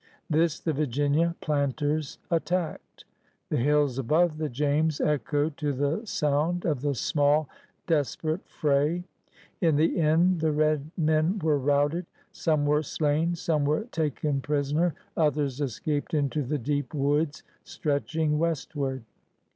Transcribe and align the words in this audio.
This 0.31 0.59
the 0.59 0.73
Virginia 0.73 1.35
planters 1.41 2.17
attacked. 2.31 3.05
The 3.49 3.57
hills 3.57 3.99
above 3.99 4.39
the 4.39 4.49
James 4.49 4.99
echoed 4.99 5.57
to 5.57 5.73
the 5.73 6.03
sound 6.07 6.65
of 6.65 6.81
the 6.81 6.95
small, 6.95 7.47
desperate 7.85 8.43
fray. 8.49 9.03
In 9.61 9.75
the 9.75 9.99
end 9.99 10.39
the 10.41 10.51
red 10.51 10.89
men 10.97 11.37
were 11.37 11.59
routed. 11.59 12.07
Some 12.31 12.65
were 12.65 12.81
slain; 12.81 13.35
some 13.35 13.63
were 13.63 13.83
taken 13.91 14.41
prisoner; 14.41 14.95
others 15.15 15.61
escaped 15.61 16.15
into 16.15 16.41
the 16.41 16.57
deep 16.57 16.95
woods 16.95 17.43
stretching 17.63 18.39
westward. 18.39 19.03